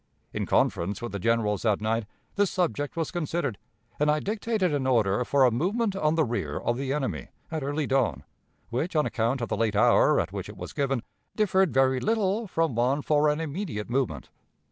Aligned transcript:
In 0.33 0.47
conference 0.47 0.99
with 0.99 1.11
the 1.11 1.19
generals 1.19 1.61
that 1.61 1.79
night, 1.79 2.07
this 2.33 2.49
subject 2.49 2.95
was 2.97 3.11
considered, 3.11 3.59
and 3.99 4.09
I 4.09 4.19
dictated 4.19 4.73
an 4.73 4.87
order 4.87 5.23
for 5.23 5.43
a 5.45 5.51
movement 5.51 5.95
on 5.95 6.15
the 6.15 6.25
rear 6.25 6.57
of 6.57 6.75
the 6.75 6.91
enemy 6.91 7.27
at 7.51 7.61
early 7.61 7.85
dawn, 7.85 8.23
which, 8.71 8.95
on 8.95 9.05
account 9.05 9.41
of 9.41 9.49
the 9.49 9.55
late 9.57 9.75
hour 9.75 10.19
at 10.19 10.33
which 10.33 10.49
it 10.49 10.57
was 10.57 10.73
given, 10.73 11.03
differed 11.35 11.71
very 11.71 11.99
little 11.99 12.47
from 12.47 12.73
one 12.73 13.03
for 13.03 13.29
an 13.29 13.39
immediate 13.39 13.91
movement. 13.91 14.29